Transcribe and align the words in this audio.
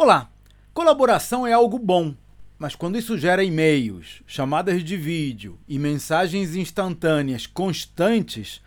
Olá! 0.00 0.30
Colaboração 0.72 1.44
é 1.44 1.52
algo 1.52 1.76
bom, 1.76 2.14
mas 2.56 2.76
quando 2.76 2.96
isso 2.96 3.18
gera 3.18 3.42
e-mails, 3.42 4.22
chamadas 4.28 4.84
de 4.84 4.96
vídeo 4.96 5.58
e 5.66 5.76
mensagens 5.76 6.54
instantâneas 6.54 7.48
constantes, 7.48 8.62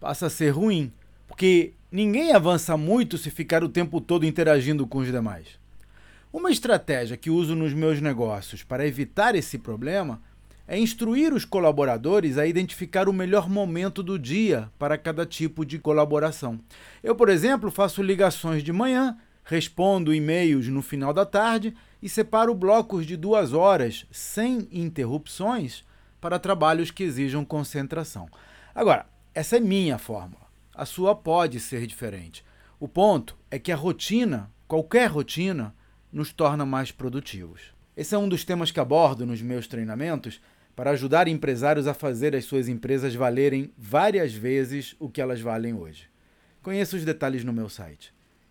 passa 0.00 0.28
a 0.28 0.30
ser 0.30 0.48
ruim, 0.48 0.90
porque 1.28 1.74
ninguém 1.90 2.32
avança 2.32 2.74
muito 2.74 3.18
se 3.18 3.30
ficar 3.30 3.62
o 3.62 3.68
tempo 3.68 4.00
todo 4.00 4.24
interagindo 4.24 4.86
com 4.86 5.00
os 5.00 5.08
demais. 5.08 5.46
Uma 6.32 6.50
estratégia 6.50 7.18
que 7.18 7.28
uso 7.28 7.54
nos 7.54 7.74
meus 7.74 8.00
negócios 8.00 8.62
para 8.62 8.86
evitar 8.86 9.34
esse 9.34 9.58
problema 9.58 10.22
é 10.66 10.78
instruir 10.78 11.34
os 11.34 11.44
colaboradores 11.44 12.38
a 12.38 12.46
identificar 12.46 13.10
o 13.10 13.12
melhor 13.12 13.46
momento 13.46 14.02
do 14.02 14.18
dia 14.18 14.70
para 14.78 14.96
cada 14.96 15.26
tipo 15.26 15.66
de 15.66 15.78
colaboração. 15.78 16.58
Eu, 17.02 17.14
por 17.14 17.28
exemplo, 17.28 17.70
faço 17.70 18.02
ligações 18.02 18.64
de 18.64 18.72
manhã 18.72 19.18
respondo 19.44 20.14
e-mails 20.14 20.68
no 20.68 20.82
final 20.82 21.12
da 21.12 21.26
tarde 21.26 21.74
e 22.00 22.08
separo 22.08 22.54
blocos 22.54 23.06
de 23.06 23.16
duas 23.16 23.52
horas, 23.52 24.06
sem 24.10 24.68
interrupções, 24.70 25.84
para 26.20 26.38
trabalhos 26.38 26.90
que 26.90 27.02
exijam 27.02 27.44
concentração. 27.44 28.28
Agora, 28.74 29.06
essa 29.34 29.56
é 29.56 29.60
minha 29.60 29.98
fórmula. 29.98 30.42
A 30.74 30.86
sua 30.86 31.14
pode 31.14 31.58
ser 31.60 31.86
diferente. 31.86 32.44
O 32.78 32.88
ponto 32.88 33.36
é 33.50 33.58
que 33.58 33.72
a 33.72 33.76
rotina, 33.76 34.50
qualquer 34.66 35.10
rotina, 35.10 35.74
nos 36.12 36.32
torna 36.32 36.64
mais 36.64 36.90
produtivos. 36.92 37.72
Esse 37.96 38.14
é 38.14 38.18
um 38.18 38.28
dos 38.28 38.44
temas 38.44 38.70
que 38.70 38.80
abordo 38.80 39.26
nos 39.26 39.42
meus 39.42 39.66
treinamentos 39.66 40.40
para 40.74 40.90
ajudar 40.90 41.28
empresários 41.28 41.86
a 41.86 41.92
fazer 41.92 42.34
as 42.34 42.44
suas 42.44 42.68
empresas 42.68 43.14
valerem 43.14 43.72
várias 43.76 44.32
vezes 44.32 44.96
o 44.98 45.08
que 45.08 45.20
elas 45.20 45.40
valem 45.40 45.74
hoje. 45.74 46.08
Conheça 46.62 46.96
os 46.96 47.04
detalhes 47.04 47.44
no 47.44 47.52
meu 47.52 47.68
site 47.68 48.14